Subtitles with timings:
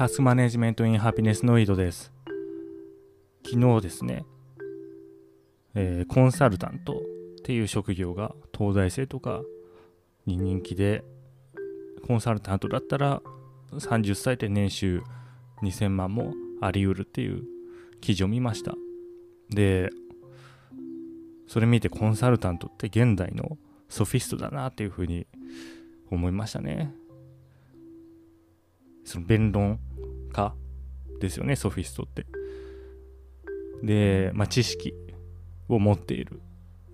[0.00, 2.10] タスクマネジメントインハピネスの井戸です。
[3.44, 4.24] 昨日ですね、
[5.74, 6.96] えー、コンサルタントっ
[7.44, 9.42] ていう職業が東大生とか
[10.24, 11.04] に人気で、
[12.06, 13.20] コンサルタントだったら
[13.74, 15.02] 30歳で年収
[15.62, 17.42] 2000万もあり得るっていう
[18.00, 18.74] 記事を見ました。
[19.50, 19.90] で、
[21.46, 23.58] それ見てコンサルタントって現代の
[23.90, 25.26] ソフィストだなっていうふうに
[26.10, 26.94] 思いましたね。
[29.04, 29.78] その弁論
[30.32, 30.54] 家
[31.20, 32.26] ですよね、ソフィストって。
[33.82, 34.94] で、まあ、知識
[35.68, 36.40] を持っている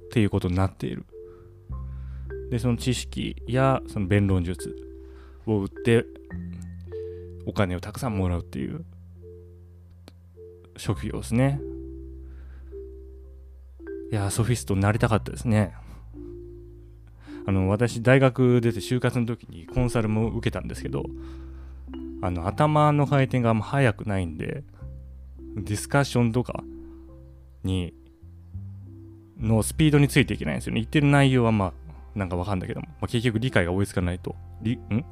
[0.07, 1.05] っていうことになっている。
[2.51, 4.75] で、その知識やその弁論術
[5.47, 6.05] を売って
[7.45, 8.85] お金をたくさんもらうっていう
[10.77, 11.61] 職業ですね。
[14.13, 15.75] いや、ソフィストになりたかったですね。
[17.47, 21.05] あの、私、大学出て就活の時にコンサルも受けたんですけど、
[22.23, 24.65] あの頭の回転があんま速くないんで
[25.57, 26.65] ディスカッションとか
[27.63, 27.95] に
[29.39, 35.05] のスピードについていけないんですよね言ってる内容はまあなんかわかんだけども、まあ、結局理解が追いつかないとりん？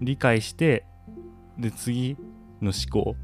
[0.00, 0.84] 理解して
[1.58, 2.16] で次
[2.62, 3.16] の思考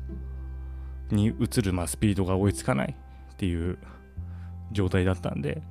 [1.10, 2.94] に移るまあスピードが追いつかない
[3.32, 3.78] っていう
[4.72, 5.62] 状態だったんで、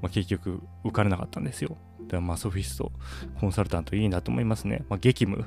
[0.00, 1.76] まあ、結局受からなかったんですよ。
[2.02, 2.92] だからまあソフィスト、
[3.40, 4.84] コンサルタントいいなと思いますね。
[4.88, 5.44] まあ、激務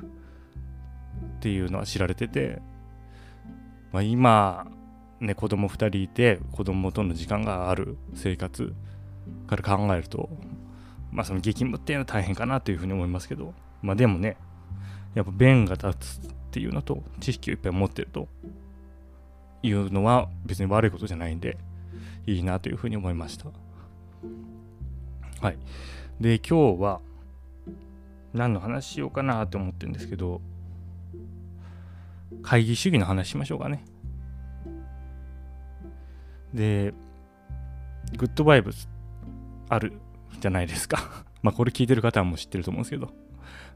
[1.40, 2.60] っていうのは知られてて、
[3.92, 4.66] まあ、今、
[5.20, 8.74] ね、子供2人いて子供との時間がある生活
[9.46, 10.28] から考えると、
[11.10, 14.36] まあ、その激務っていうのは大変かなというふうに思いますけど、まあ、でもね
[15.14, 18.28] やっぱ弁が立つっていうのと知識をいっぱい持ってると
[19.62, 21.56] いうのは別に悪いことじゃないんで
[22.26, 23.46] いいなというふうに思いました。
[25.40, 25.58] はい。
[26.20, 27.00] で今日は
[28.34, 30.42] 何の話しようかなと思ってるんですけど
[32.42, 33.84] 会議主義の話しましょうかね。
[36.54, 36.92] で、
[38.16, 38.88] グッドバイブス
[39.68, 39.92] ある
[40.40, 41.24] じゃないですか。
[41.42, 43.12] まあこれ聞いてる方はもう知ってると思うんですけど、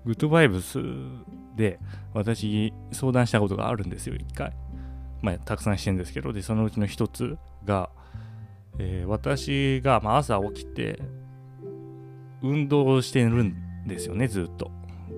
[0.04, 0.80] グッドバイブス
[1.56, 1.78] で
[2.12, 4.52] 私相談したことがあるんですよ、一回。
[5.22, 7.90] まあたくさんしてるんですけど、で、そのうちの一つが、
[8.78, 11.00] えー、私がまあ朝起きて
[12.42, 14.70] 運動してるんですよね、ずっと。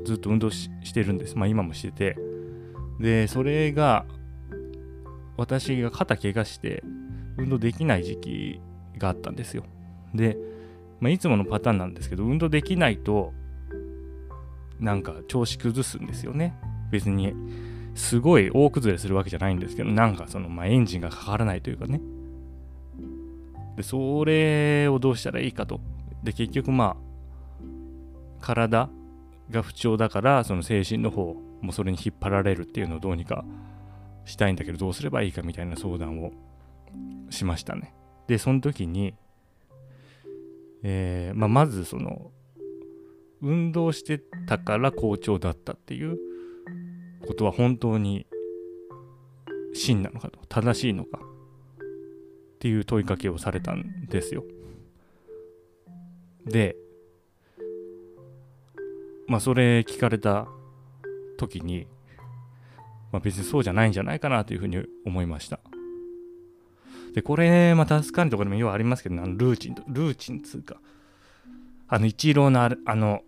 [0.04, 1.36] ずっと運動してるんです。
[1.36, 2.25] まあ今もしてて。
[2.98, 4.06] で、それが、
[5.36, 6.82] 私が肩怪我して、
[7.36, 8.60] 運動できない時期
[8.98, 9.64] があったんですよ。
[10.14, 10.38] で、
[11.00, 13.32] まあ、いつものパターンなんですけど、運動できないと、
[14.80, 16.54] なんか調子崩すんですよね。
[16.90, 17.34] 別に、
[17.94, 22.00] すごい大崩れするわけじゃないんですけど、なんかその、まあ、エンジンがかからないというかね。
[23.76, 25.80] で、それをどうしたらいいかと。
[26.22, 27.06] で、結局まあ、
[28.40, 28.88] 体
[29.50, 31.36] が不調だから、その精神の方
[31.66, 33.44] もうそれに引っ張られるっていうのをどうにか
[34.24, 36.30] したいんだけどどうすればいいかみたいな相談を
[37.28, 37.92] しましたね。
[38.28, 39.14] でその時に、
[40.84, 42.30] えーまあ、まずその
[43.42, 46.18] 運動してたから好調だったっていう
[47.26, 48.26] ことは本当に
[49.74, 54.44] 真なのかと正しいのかっていう問いかけをされたんですよ。
[56.44, 56.76] で
[59.26, 60.46] まあそれ聞かれた
[61.36, 61.86] 時に、
[63.12, 65.60] まあ、別にそうじゃないんじゃないかなというふうに思いました。
[67.14, 70.76] で、これ、またスカンとかでもようありますけど、あのルーチンと、ルーチンつうか、
[71.88, 73.22] あの、一郎のああの、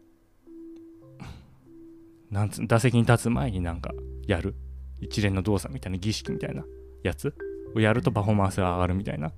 [2.30, 3.92] なんつ打席に立つ前になんか
[4.26, 4.54] やる
[5.00, 6.64] 一連の動作みたいな儀式みたいな
[7.02, 7.34] やつ
[7.74, 9.32] をやるとパフォーマンスが上がるみたいな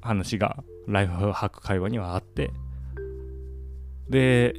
[0.00, 2.50] 話がライフハック会話にはあって
[4.08, 4.54] で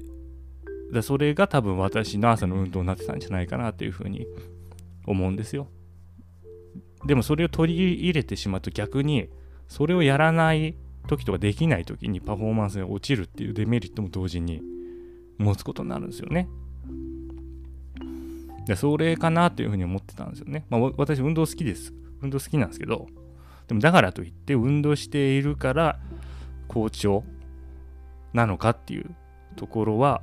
[0.92, 4.28] でそれが多分私の朝の運動になってたんじゃないかなというふうに
[5.06, 5.68] 思うんですよ。
[7.06, 9.30] でもそれを取り入れてしまうと逆に
[9.68, 10.76] それをやらない
[11.08, 14.62] 時とかできない時にパフォーマンスが落ちるっていうデメリットも同時に
[15.38, 16.50] 持つことになるんですよね。
[18.66, 20.66] でそれかなというふうに思ってたんですよね。
[20.70, 21.94] まあ、私運動好きです。
[22.22, 23.08] 運動好きなんですけど、
[23.68, 26.00] でもだからといって運動しているから
[26.68, 27.24] 好調
[28.34, 29.16] なのかっていう
[29.56, 30.22] ところは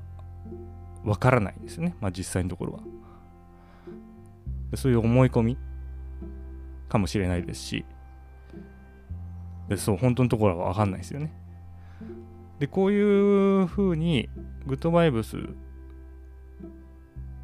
[1.05, 1.95] わからないんですね。
[2.01, 2.81] まあ実際のところは。
[4.75, 5.59] そういう思い込み
[6.89, 7.85] かもしれないですし、
[9.69, 11.33] でそう、本当のところはわかんないですよね。
[12.59, 14.29] で、こういうふうに、
[14.67, 15.37] グッドバイブス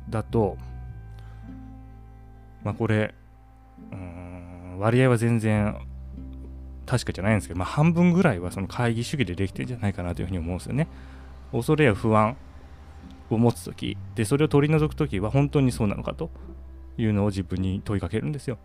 [0.08, 0.56] だと、
[2.64, 3.14] まあこれ、
[3.90, 5.76] うん、割合は全然
[6.86, 10.88] 確かじゃないんですけど、まあ半分ぐらいはその会議主義でできてるんじゃないかなというふうに思うんですよね。
[11.50, 12.36] 恐れや不安
[13.34, 16.30] を持つ時でそれを取り除く時は本当にそうなのかと
[16.98, 18.58] いうのを自分に問いかけるんですよ。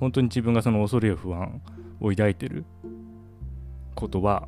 [0.00, 1.60] 本当に自分がその恐れや不安
[2.00, 2.64] を抱いてる
[3.94, 4.46] ことは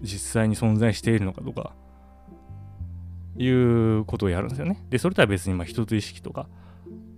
[0.00, 1.74] 実際に存在しているのかとか
[3.36, 4.82] いうことをやるんですよね。
[4.90, 6.48] で、それとは別にまあ一つ意識とか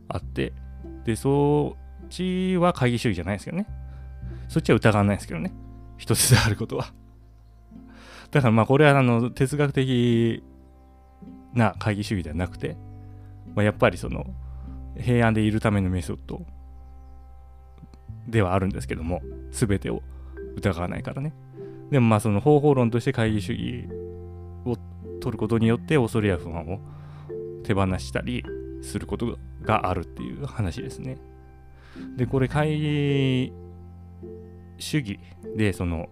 [0.08, 0.52] あって、
[1.04, 3.66] で、そっちは会議主義じゃないですけどね。
[4.48, 5.52] そっちは疑わないですけどね。
[5.96, 6.92] 一つであることは。
[8.34, 10.42] だからまあこれはあの哲学的
[11.52, 12.76] な会議主義ではなくて、
[13.54, 14.26] まあ、やっぱりその
[14.98, 16.44] 平安でいるためのメソッド
[18.26, 19.22] ではあるんですけども、
[19.52, 20.02] 全てを
[20.56, 21.32] 疑わないからね。
[21.92, 23.88] でもまあその方法論として会議主義
[24.64, 24.76] を
[25.20, 26.80] 取ることによって恐れや不安を
[27.62, 28.44] 手放したり
[28.82, 31.18] することがあるっていう話ですね。
[32.16, 33.52] で、これ会議
[34.78, 35.20] 主義
[35.56, 36.08] でその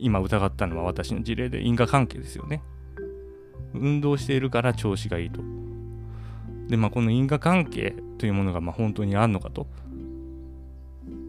[0.00, 2.62] 今疑ったのは私の事例で因果関係ですよね。
[3.74, 5.40] 運動しているから調子がいいと。
[6.68, 9.66] で、まあ、この因果関係というものがまあ本当にあるのかと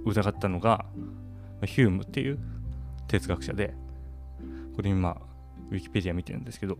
[0.05, 0.85] 疑ったのが、
[1.65, 2.39] ヒュームっていう
[3.07, 3.73] 哲学者で、
[4.75, 5.17] これ今、
[5.69, 6.77] ウィキペディア見てるんですけど、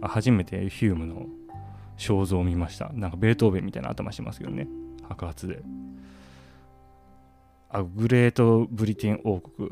[0.00, 1.26] 初めてヒュームの
[1.96, 2.90] 肖像を見ました。
[2.92, 4.66] なんかベートーベンみたいな頭してますけどね、
[5.08, 5.62] 白髪で。
[7.74, 9.70] あグレートブリテン王国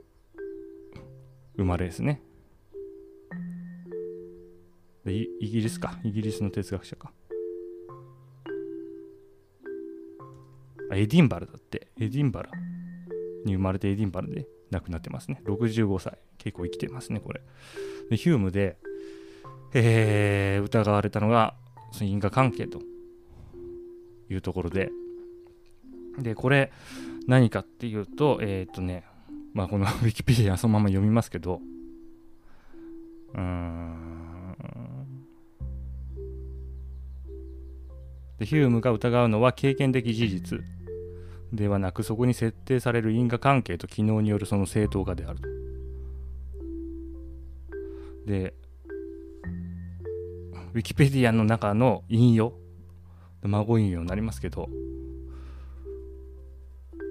[1.61, 2.23] 生まれですね。
[5.05, 7.13] でイギリスか、イギリスの哲学者か。
[10.93, 12.51] エディンバラだって、エディンバラ
[13.45, 15.43] に生まれてエディンバラで亡くなってますね。
[15.45, 16.19] 65歳。
[16.39, 17.43] 結構生きてますね、これ。
[18.09, 18.79] でヒュームで、
[19.75, 21.55] えー、疑われたのが、
[21.93, 22.81] その因果関係と
[24.31, 24.91] いうところで、
[26.19, 26.73] で、これ、
[27.27, 29.05] 何かっていうと、えっ、ー、とね、
[29.53, 31.61] まあ、この ウィキペディアそのまま読みますけど、
[33.35, 34.57] うーん。
[38.39, 40.61] で、ヒュームが疑うのは経験的事実
[41.53, 45.49] ではなくそこに設定される因果関係と機能によるその正当化であると。
[48.27, 48.55] で、
[50.73, 52.55] ウィキペディアの中の引用、
[53.43, 54.69] 孫引用になりますけど、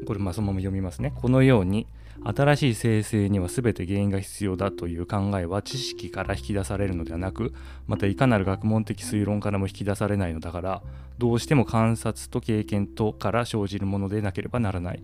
[0.08, 1.14] これまあそのまま読みますね。
[1.16, 1.86] このように、
[2.24, 7.54] 新しい生成には全て原因が必要だという考えは知識から引き出されるのではなく
[7.88, 10.82] またいかなる学問的推論からも引き出されないのだから
[11.18, 15.04] どうしても観察と経験とから生じるものでなければならない。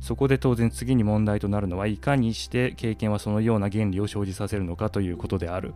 [0.00, 5.72] そこで当然次に問題となるのはいかにして経験はそのような原理を生じさせるのかということである。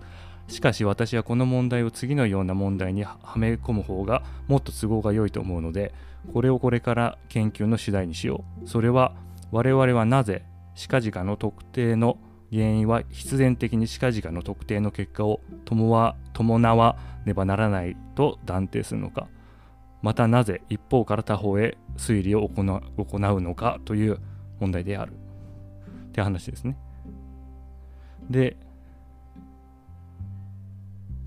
[0.47, 5.95] しかし私はこの問題を次のような問題にはめ込む方がもっと都合が良いと思うので
[6.33, 8.69] これをこれから研究の主題にしよう。
[8.69, 9.15] それは
[9.53, 10.45] 我々はなぜ
[10.75, 12.19] 近々の特定の
[12.51, 19.29] 原因は必然的に近々の特定の結果を伴わねばならないと断定するのか
[20.03, 24.19] またなぜ一方から他方へ推理を行うのかという
[24.59, 26.77] 問題であるって話ですね。
[28.29, 28.57] で、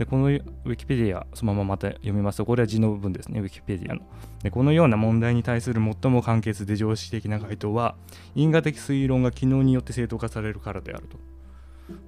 [0.04, 4.02] でこのウィキペディア、そのまままた読みますと、これは字の部分ですね、ウィキペディアの。
[4.44, 7.96] でこのような問題に対する最も簡潔で常識的な回答は、
[8.36, 11.18] 因果的推論が機能によって正当化されるからであると。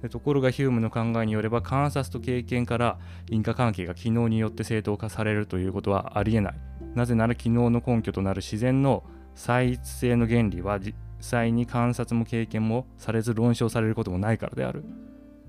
[0.02, 2.98] でところがヒュームの考えによれば観察と経験から
[3.30, 6.54] 因果関係が機能によって正当化されるということはありえない。
[6.94, 9.04] なぜなら機能の根拠となる自然の
[9.34, 14.84] 再一性の原理は実際に観察も経験もされず論証されることもないからである。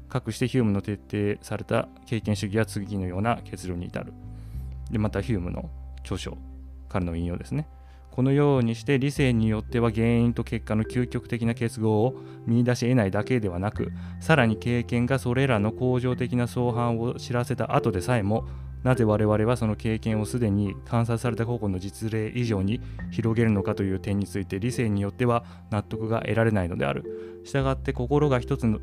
[0.10, 4.14] かくしてヒュームの徹底された経験主義は次のような結論に至る。
[4.92, 5.70] で、またヒュームの
[6.02, 6.38] 著書
[6.90, 7.68] からの引用ですね。
[8.12, 12.16] このようにして理性によっては原因と結果の究極的な結合を
[12.48, 18.48] 見出し得ないだけではなく、さらに経験がそれらの恒常的な相反を知らせた後でさえも、
[18.84, 22.80] なぜ我々はその経験をすでに観察された個々の実例以上に
[23.12, 27.42] 広げるのかという点について理性によっては納得が得られないのである。
[27.44, 28.80] したがって心が一つの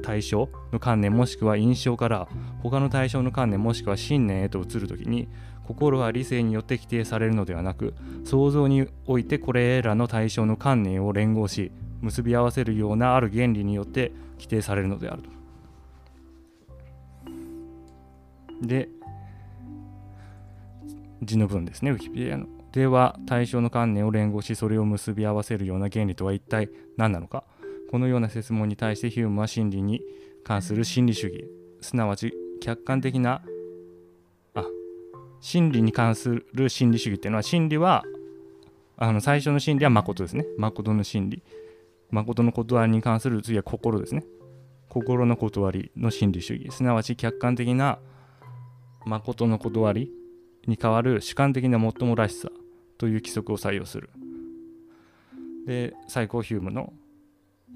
[0.00, 2.28] 対象の観念もしくは印象から
[2.62, 5.28] 他の対象の観念もしくは信念へと移るときに
[5.66, 15.30] 心は理性によって規定されるのではなく想像においてこれらの対象の観念を連合し結び合わせるようなある原理によって規定されるのであると。
[18.62, 18.88] で
[21.22, 22.46] 字の文ですねウィキペディアの。
[22.72, 27.44] では対象の観念を連合しそれを結び合わせるような原理とは一体何なのか
[27.90, 30.00] このような説問に対してヒュームは真理に
[30.44, 31.44] 関する心理主義。
[31.80, 33.42] すなわち客観的な
[34.54, 34.64] あ
[35.40, 38.04] 真理に関する心理主義っていうのは真理は
[38.96, 40.46] あの最初の真理は誠ですね。
[40.56, 41.42] 誠の真理。
[42.12, 44.22] 誠の断りに関する次は心ですね。
[44.88, 46.70] 心の断りの心理主義。
[46.70, 47.98] すなわち客観的な
[49.04, 50.12] 誠の断り
[50.68, 52.50] に代わる主観的な最もらしさ
[52.98, 54.10] という規則を採用する。
[55.66, 56.92] で、最高ヒュームの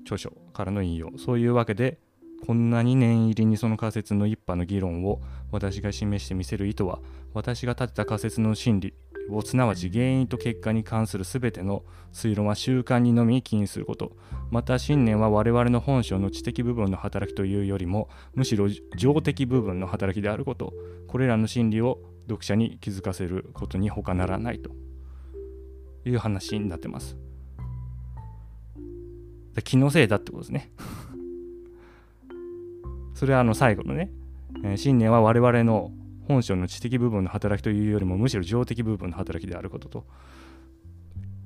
[0.03, 1.11] 著書からの引用。
[1.19, 1.99] そういうわけで、
[2.47, 5.21] こんなに念入りにその仮説の一派の議論を
[5.51, 7.01] 私が示してみせる意図は、
[7.33, 8.95] 私が立てた仮説の真理
[9.29, 14.17] をすなわち原因と結果に関する全ての推論は習慣にのみ起因すること
[14.51, 20.73] また信念は我々の本性の知的部分の働きというよりもむしろ情的部分の働きであること
[21.09, 24.71] これらの真理を読者に気づかせることに他ならないと
[26.05, 27.17] いう話になってます
[29.63, 30.71] 気のせいだってことですね
[33.15, 34.11] それはあの最後のね、
[34.63, 35.93] えー、信念は我々の
[36.27, 40.05] 本性の知的部分の働きというよりもむしろ情的部分の働きであることと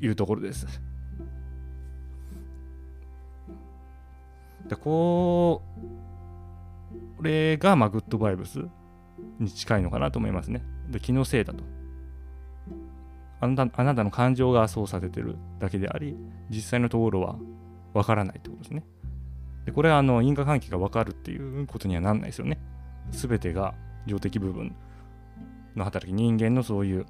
[0.01, 0.67] いうところです。
[4.69, 5.63] でこ
[7.21, 8.65] れがまあグッドバイブス
[9.41, 10.63] に近いのかなと思いますね。
[10.89, 11.65] で気のせいだと。
[13.41, 16.17] あなたあなたの感情がそうさせてるだけであり
[16.51, 17.37] 実際のところは
[17.95, 18.85] わからないってことですね。
[19.67, 22.59] でこれはあの因果関係がわかるっていうことにはなんないですよね。
[23.13, 23.75] すべてが
[24.07, 24.75] 情的部分
[25.77, 27.07] の働き人間のそういう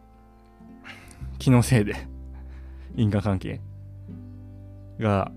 [1.38, 1.94] 気のせいで
[2.96, 3.60] 因果関係
[4.98, 5.30] が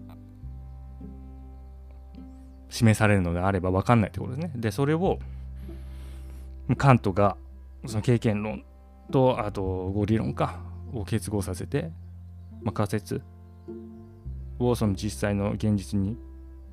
[2.69, 4.51] 示されるのであれば分かんないってことですね。
[4.55, 5.19] で、それを
[6.77, 7.37] カントが
[7.85, 8.63] その経験論
[9.11, 10.59] とあと合理論か
[10.93, 11.91] を結合させて、
[12.63, 13.21] まあ、仮説
[14.67, 16.17] をその実際の現実に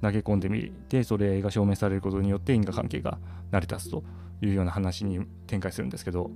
[0.03, 3.19] 投げ込んでみてそれが証明されることによって因果関係が
[3.51, 4.05] 成り立つと
[4.41, 6.31] いうような話に展開するんですけど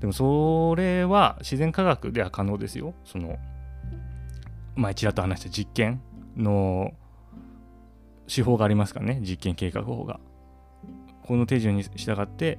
[0.00, 2.94] でもそれは自然科学では可能ですよ。
[3.04, 3.38] その
[4.74, 6.02] 前ちらっと話した実験
[6.36, 6.92] の
[8.26, 9.20] 手法がありますからね？
[9.22, 10.20] 実験計画法が。
[11.22, 12.58] この手順に従って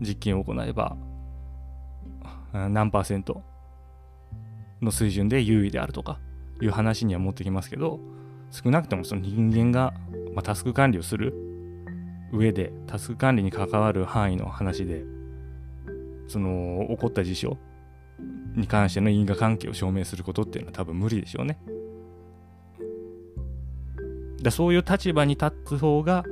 [0.00, 0.96] 実験を行えば
[2.52, 3.42] 何パーセント
[4.80, 6.18] の水準で優位であるとか。
[6.64, 8.00] いう話には持ってきますけど
[8.50, 9.94] 少なくともその人間が、
[10.34, 11.34] まあ、タスク管理をする
[12.32, 15.04] 上でタスク管理に関わる範囲の話で
[16.28, 17.56] その起こった事象
[18.54, 21.58] に関しての因果関係を証明することっていうのは多分無理でしょうね。
[24.42, 26.24] だそういう立場に立つ方が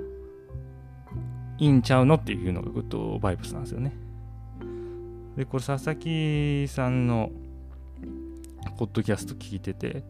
[1.59, 3.97] いいんちゃうのっていうのがグッドバイブスなんですよね。
[5.37, 7.31] で、これ佐々木さんの
[8.79, 10.05] ポッドキャスト聞いてて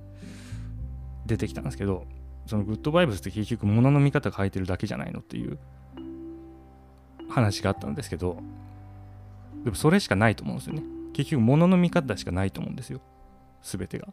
[1.26, 2.06] 出てきたんですけど、
[2.46, 5.58] そのグッドバイブスって結局物の見方変えてるだけじゃないのっていう
[7.28, 8.38] 話があったんですけど、
[9.64, 10.82] でもそれしかないと思うんですよね。
[11.12, 13.00] 結局物の見方しかないと思うんですよ。
[13.62, 14.08] すべてが。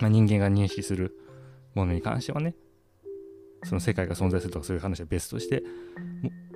[0.00, 1.16] まあ、人間が認識する
[1.74, 2.54] ものに関してはね。
[3.64, 5.62] その世界が存在するとかそういう話は別として、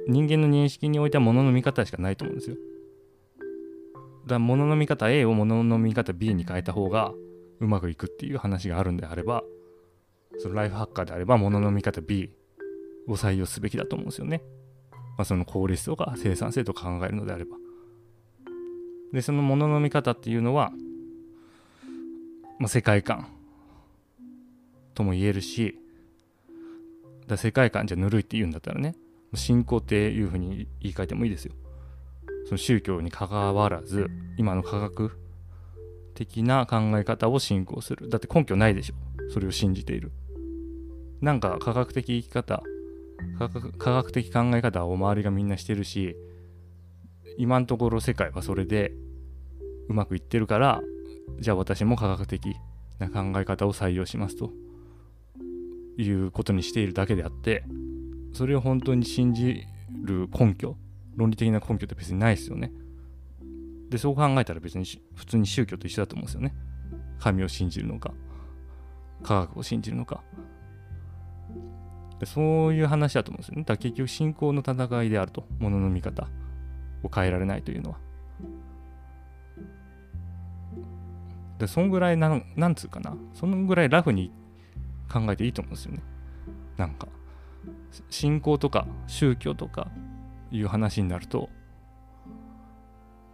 [0.08, 2.56] 人間の認識においては物の見方しかないと思うんですよ。
[4.24, 7.14] だから物の見方 A を物の見方 B に変えた方が
[7.60, 9.42] うまくいくっていう話があるんであれば、
[10.38, 12.30] そのライフハッカーであれば物のの見方 B
[13.08, 14.42] を採用すべきだと思うんですよね。
[15.16, 17.56] まあ、その効率とか生産性とか考えるのであれば。
[19.12, 20.72] で、その物の見方っていうのは、
[22.58, 23.28] まあ、世界観
[24.94, 25.78] とも言えるし、
[27.26, 28.94] だ世界観じゃぬるいって言うんだったらね、
[29.34, 31.54] 信仰っていうふうに言い換えてもいいですよ。
[32.46, 35.18] その宗教に関わらず、今の科学
[36.16, 38.08] 的な考え方を信仰する。
[38.08, 38.94] だって根拠ないでしょ。
[39.32, 40.10] それを信じている。
[41.20, 42.62] なんか科学的生き方、
[43.78, 46.16] 科学的考え方を周りがみんなしてるし、
[47.38, 48.92] 今のところ世界はそれで
[49.88, 50.80] うまくいってるから、
[51.38, 52.56] じゃあ私も科学的
[52.98, 54.52] な考え方を採用しますと
[55.98, 57.64] いうことにしているだけであって、
[58.32, 59.62] それを本当に信じ
[60.02, 60.76] る根拠、
[61.14, 62.72] 論理的な根拠って別にないですよね。
[63.90, 66.54] で、そう考えたら別に普通に宗教と一緒だと思うんですよね。
[67.18, 68.12] 神を信じるのか、
[69.22, 70.22] 科学を信じるのか。
[72.18, 73.64] でそういう話だと思うんですよね。
[73.64, 75.44] だ結局信仰の戦いであると。
[75.58, 76.28] ものの見方
[77.02, 77.98] を変えられないというのは。
[81.58, 83.16] で、そんぐらいなん、なんつうかな。
[83.34, 84.30] そのぐらいラフに
[85.12, 86.02] 考えていいと思うんですよね。
[86.76, 87.08] なんか、
[88.10, 89.88] 信仰とか宗教とか
[90.50, 91.48] いう話になると、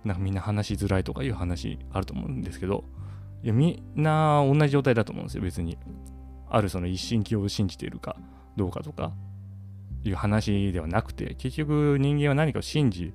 [0.05, 2.85] なんかみんな話しづらいとかいう話あると思うんですけど、
[3.43, 5.79] いやみんな同じ状態だと思うんですよ、別に。
[6.49, 8.17] あるその一神教を信じているか
[8.57, 9.13] どうかとか
[10.05, 13.13] いう話ではなくて、結局人間は何かを信じ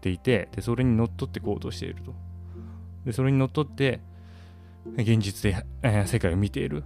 [0.00, 2.14] ていて、でそれにのっとって行動していると。
[3.04, 4.00] で、それにのっとって、
[4.96, 6.84] 現実で、えー、世界を見ている。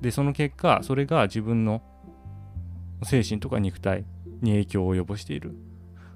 [0.00, 1.82] で、その結果、それが自分の
[3.02, 4.04] 精神とか肉体
[4.40, 5.56] に影響を及ぼしている。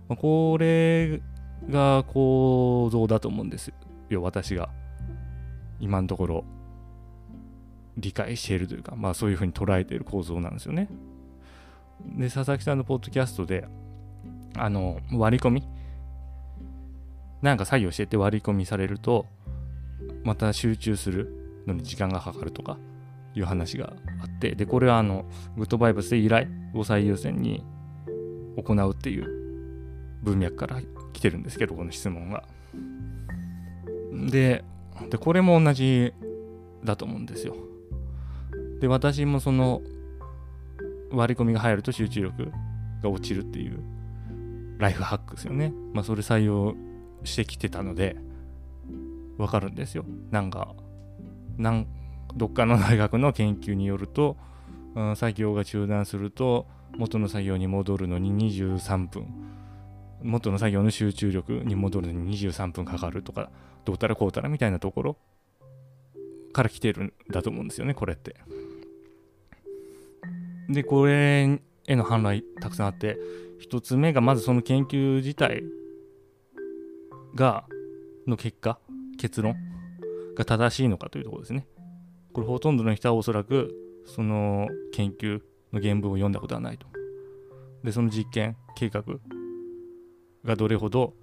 [0.09, 1.21] まあ、これ
[1.69, 3.73] が構造だと思うんです
[4.09, 4.23] よ。
[4.23, 4.69] 私が。
[5.81, 6.45] 今のところ。
[7.99, 10.89] 理解しているというかまあそういうふうに捉えている構造なんですよね。
[12.17, 13.67] で佐々木さんのポッドキャストで
[14.57, 15.69] あの割り込み。
[17.43, 19.27] なんか作業してて割り込みされると
[20.25, 22.79] また集中するのに時間がかかるとか
[23.35, 24.55] いう話があって。
[24.55, 25.25] でこれはあの
[25.57, 27.65] グッドバイブスで依頼を最優先に
[28.57, 29.27] 行うっていう
[30.23, 30.81] 文脈から
[31.19, 32.45] 来てるんですけどこの質問が。
[34.31, 34.65] で
[35.11, 36.13] でこれも同じ
[36.85, 37.57] だと思うんですよ。
[38.81, 39.83] で私もその
[41.11, 42.53] 割り込みが入ると集中力
[43.03, 43.81] が落ちるっていう
[44.79, 45.73] ライフハックですよね。
[45.93, 46.77] まあそれ採用
[47.25, 48.17] してきてたので
[49.39, 50.05] わかるんですよ。
[50.31, 50.77] なんか
[51.57, 51.89] なん
[52.37, 54.37] どっかの大学の研究によると、
[54.95, 59.27] うん、作業が中断すると元の作業に戻るのに23分
[60.23, 63.51] 元の作業の集中力に戻るのに23分かかるとか
[63.85, 65.17] どうたらこうたらみたいなところ
[66.53, 68.37] から来てるんだと思うんですよねこれって。
[70.69, 73.19] でこれへの反乱たくさんあって
[73.71, 75.63] 1つ目がまずその研究自体
[77.35, 77.65] が
[78.27, 78.79] の結果
[79.19, 79.57] 結論
[80.37, 81.67] が正しいのかというところですね。
[82.33, 85.41] これほとんどの人はおそらくその研究
[85.73, 86.87] の原文を読んだことはないと。
[87.83, 89.03] でその実験計画
[90.45, 91.15] がどれほど、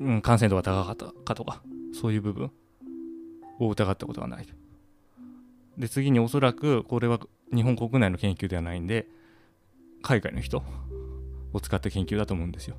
[0.00, 1.62] うん、感染度が高かったかとか
[1.92, 2.50] そういう部分
[3.58, 4.54] を疑ったことはないと。
[5.78, 7.18] で次におそらくこれは
[7.54, 9.06] 日本国内の研究ではないんで
[10.02, 10.62] 海外の人
[11.52, 12.76] を使った研究だと思うんですよ。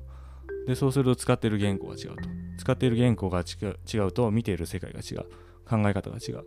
[0.66, 2.28] でそうすると使っている言語が違うと。
[2.58, 5.26] 使っている言語が違うと見ている世界が違う。
[5.68, 6.44] 考え方が違う。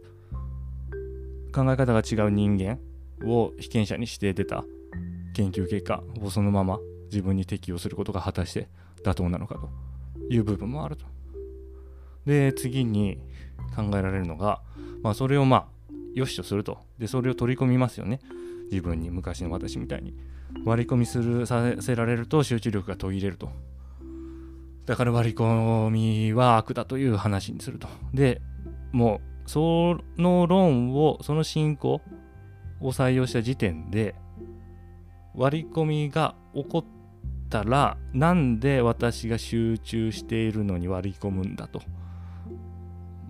[1.53, 2.79] 考え方が違う人間
[3.25, 4.63] を被験者にして出た
[5.33, 6.79] 研究結果をそのまま
[7.11, 8.67] 自分に適用することが果たして
[9.05, 9.69] 妥当なのかと
[10.29, 11.05] いう部分もあると。
[12.25, 13.19] で、次に
[13.75, 14.61] 考えられるのが、
[15.03, 15.65] まあ、それをまあ、
[16.15, 16.79] 良しとすると。
[16.97, 18.19] で、それを取り込みますよね。
[18.71, 20.15] 自分に、昔の私みたいに。
[20.63, 23.49] 割り込みする、させられると集中力が途切れると。
[24.87, 27.87] だから割り込みは悪だという話にすると。
[28.13, 28.41] で、
[28.91, 32.01] もう、その論を、その進行
[32.81, 34.15] を採用した時点で、
[35.35, 36.85] 割り込みが起こっ
[37.49, 41.81] たら、なんで私が集中しているのに割り込むんだと。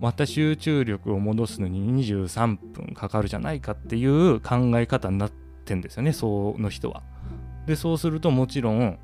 [0.00, 5.32] また集中力を戻すのに23分かかるじゃないかっていう考え方になっ
[5.64, 7.02] てんですよね、その人は。
[7.66, 8.98] で、そうするともちろん、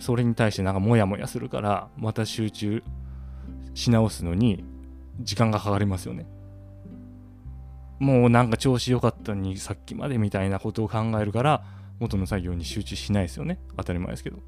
[0.00, 2.82] それに対してなんかモヤモヤするから、また集中
[3.74, 4.64] し直すのに
[5.20, 6.26] 時間がかかりますよね。
[8.00, 11.64] もうなんか調子良かったのにさっきまでみたいなことを考えるから、
[12.00, 13.58] 元の作業に集中しないですよね。
[13.76, 14.38] 当たり前ですけど。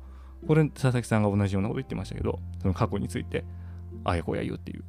[0.46, 3.44] これ、佐々木さんが同じようなこと言ってましたけど、その過去について、
[4.04, 4.84] あやこや言うっていう。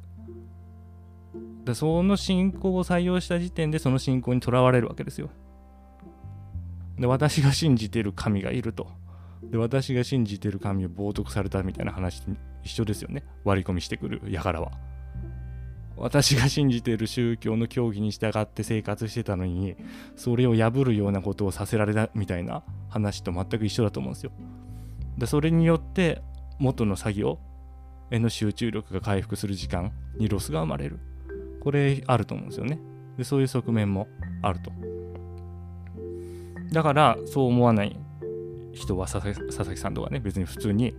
[1.64, 5.28] でその信仰を採用した時点でその信仰にとらわれるわけですよ。
[6.98, 8.88] で私が信じてる神がいると。
[9.42, 12.32] で私が信じてる神を冒涜されたみたいな話と
[12.64, 13.22] 一緒ですよね。
[13.44, 14.72] 割り込みしてくる輩は。
[16.00, 19.76] 私が信じている宗教の教義に従って生活してたのに
[20.16, 24.32] それを破るようなことをさせられたみたいな話と全く一緒だと思うんですよ。
[25.16, 26.22] でそれによって
[26.58, 27.38] 元の作業
[28.10, 31.00] への集中力が回復する時間にロスが生まれる。
[31.60, 32.78] これあると思うんですよね。
[33.16, 34.08] でそういう側面も
[34.42, 34.70] あると。
[36.72, 37.98] だからそう思わない
[38.72, 40.94] 人は佐々木さんとかね別に普通に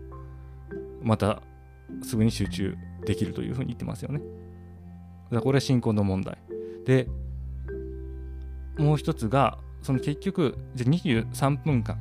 [1.01, 1.41] また
[2.03, 4.21] すぐに集中できるというふうに言ってますよね。
[5.31, 6.37] だこれは進行の問題。
[6.85, 7.07] で
[8.77, 11.97] もう一つがその結局じゃ23分間、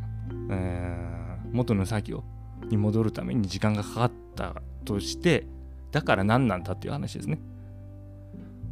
[0.51, 2.25] えー、元の作業
[2.69, 5.47] に戻るために時間がかかったとして
[5.91, 7.39] だから何なんだっていう話ですね。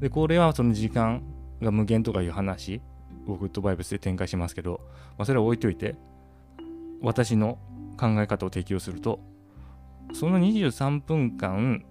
[0.01, 1.23] で、これはその時間
[1.63, 2.83] が無限とかいう話
[3.27, 4.81] をグッドバイブスで展開しますけど、
[5.17, 5.97] まあ、それは置いといて、
[7.01, 7.59] 私の
[7.99, 9.21] 考え方を適用すると、
[10.13, 11.85] その23分間、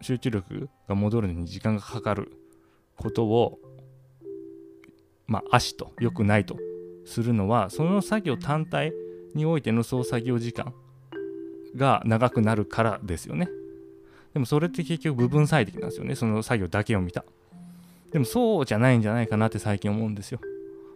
[0.00, 2.32] 集中力が戻るのに時間がかかる
[2.96, 3.58] ことを、
[5.26, 6.56] まあ、足と良くないと
[7.04, 8.92] するのは、その作業単体
[9.34, 10.74] においての総作業時間
[11.76, 13.48] が長くなるからですよね。
[14.32, 16.14] でもそれって結局部分最適なんですよね。
[16.14, 17.24] その作業だけを見た。
[18.12, 20.40] でもそうじゃないんじゃないかなって最近思うんですよ。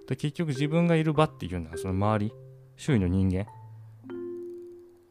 [0.08, 2.32] で結局自分がいる場っていうのはその周り、
[2.76, 3.46] 周囲の人間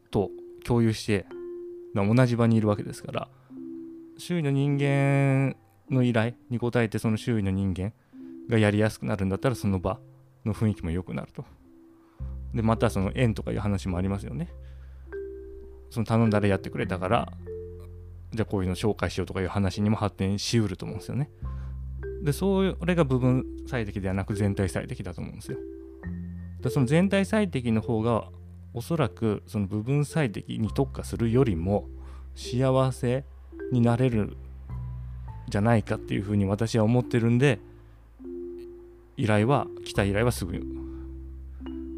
[0.10, 0.30] と
[0.64, 1.26] 共有して
[1.96, 3.28] 同じ場にいるわけですから、
[4.22, 5.56] 周囲の人間
[5.90, 7.92] の依頼に応えてその周囲の人間
[8.48, 10.00] がやりやすくなるんだったらその場
[10.46, 11.44] の雰囲気も良くなると。
[12.54, 14.50] で、またその縁とかいう話もありますよね。
[15.90, 17.34] その頼んだらやってくれたから
[18.34, 21.30] じゃあこういうの紹介しようとかいう話にも発展しうると思うんですよね
[22.24, 25.58] でそれが部分最適ではなく全体最適だと思うんですよ
[26.62, 28.30] でその全体最適の方が
[28.74, 31.90] おそらくその部分最適に特化するよりも
[32.36, 33.26] 幸せ
[33.72, 34.38] になれる
[35.48, 37.60] じゃないかっていうふうに私は思ってるんで
[39.18, 40.62] 依頼は来た依頼はすぐ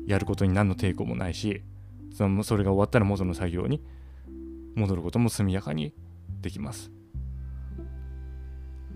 [0.07, 1.61] やることに何の抵抗もないし
[2.13, 3.81] そのそれが終わったら元の作業に
[4.75, 5.93] 戻ることも速やかに
[6.41, 6.91] できます。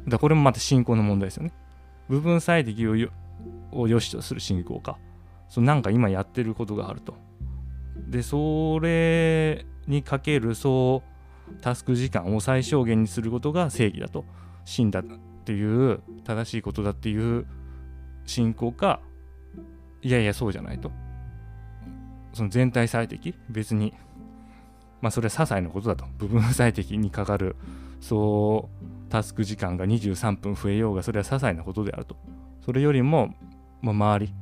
[0.07, 1.53] だこれもまた進行の問題ですよね。
[2.09, 3.09] 部分最適をよ
[3.71, 4.97] を良しとする進行か。
[5.49, 7.15] そのなんか今やってることがあると。
[8.07, 11.16] でそれにかけるそう
[11.61, 14.25] タスク時間を最小限にすることが正義だと。
[14.65, 15.03] 真だっ
[15.45, 17.45] ていう正しいことだっていう
[18.25, 18.99] 信仰か
[20.01, 20.91] いやいやそうじゃないと。
[22.33, 23.33] その全体最適？
[23.49, 23.93] 別に。
[25.01, 26.05] まあそれは些細なことだと。
[26.17, 27.55] 部分最適にかかる。
[28.01, 32.17] そうタスク時間が23分増えようがそれは些細なことであると。
[32.65, 33.33] それよりも、
[33.81, 34.33] まあ、周り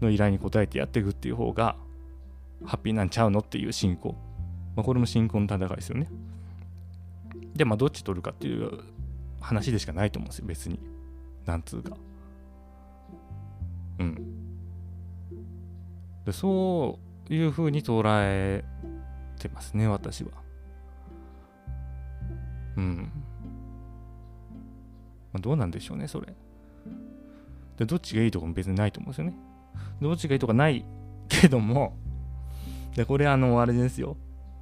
[0.00, 1.76] の依頼に応えてやっていくっていう方が
[2.64, 4.16] ハッピーなんちゃうのっていう信仰、
[4.76, 6.08] まあ、これも信仰の戦いですよね。
[7.54, 8.80] でまあどっち取るかっていう
[9.40, 10.78] 話でしかないと思うんですよ別に。
[11.46, 11.96] なんつうか。
[13.98, 14.16] うん。
[16.24, 18.64] でそういうふうに捉え
[19.38, 20.30] てますね私は。
[22.76, 23.12] うん。
[25.32, 26.34] まあ、どうなんでしょうねそれ。
[27.76, 29.34] でどっちがいいとかも別にないと思うんですよね。
[30.00, 30.84] どっちがいいとかない
[31.28, 31.96] けども。
[32.94, 34.16] でこれあのあれですよ。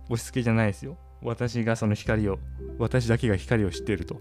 [0.08, 0.96] 押し付けじゃないですよ。
[1.22, 2.38] 私がその光を
[2.78, 4.20] 私だけが光を知っていると。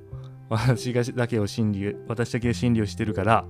[0.50, 3.46] 私がだけを真理私だけが真理を知ってるから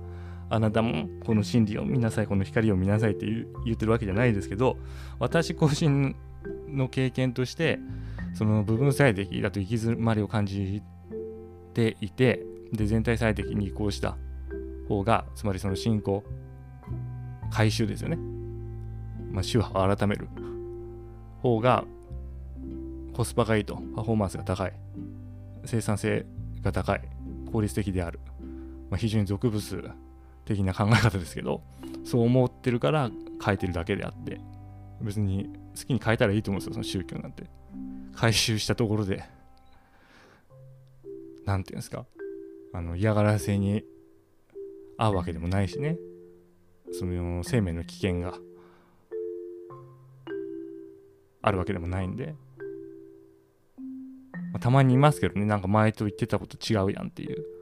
[0.50, 3.24] あなたもこの真理を見なさいこの光を見なさいって
[3.64, 4.78] 言ってるわけじゃないですけど
[5.20, 6.16] 私個人
[6.66, 7.78] の経験として
[8.34, 10.82] その部分最適だと行き詰まりを感じ
[11.72, 14.18] ていてで全体最適に移行した。
[14.88, 16.24] 方がつまりその進行
[17.50, 18.16] 回収ですよね、
[19.30, 20.28] まあ、宗派を改める。
[21.42, 21.84] 方が
[23.18, 23.74] コスパがいいと。
[23.96, 24.72] パフォーマンスが高い。
[25.64, 26.24] 生産性
[26.62, 27.00] が高い。
[27.50, 28.20] 効率的である、
[28.90, 29.90] まあ、非常に俗物
[30.44, 31.62] 的な考え方ですけど
[32.04, 33.10] そう思ってるから
[33.44, 34.38] 書いてるだけであって
[35.00, 37.50] 別に好きに変えたらいいと思うんですよその宗教なんて。
[38.14, 39.24] 回収したところで。
[41.44, 42.06] 何て言うんですか。
[42.72, 43.82] あの嫌がらせに
[44.96, 45.98] 合うわけでもないしね。
[46.92, 48.38] その生命の危険が
[51.42, 52.36] あるわけでもないんで、
[54.52, 57.58] まあ、たまにいますけどねなんか前と言ってたこと違うやんっていう。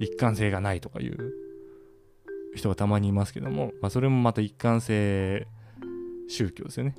[0.00, 1.34] 一貫性がないとかいう
[2.56, 5.46] 人がたまにいますけども、まあ、それもまた一貫性
[6.28, 6.96] 宗教ですよね。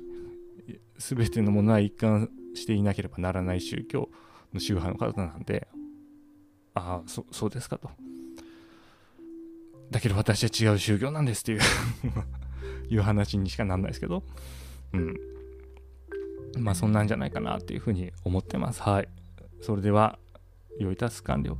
[0.98, 4.08] 全てのものは一貫していなければならない宗教
[4.54, 5.66] の宗派の方なんで
[6.74, 7.90] ああそそうですかと。
[9.90, 11.60] だけど私は違う宗教なんですっていう
[12.88, 14.22] いう話にしかなんないですけど。
[14.92, 15.16] うん。
[16.58, 18.82] まあそんなんじゃないかなっていうふうに思ってます。
[18.82, 19.08] はい。
[19.60, 20.18] それでは
[20.78, 21.56] 良いタス完了。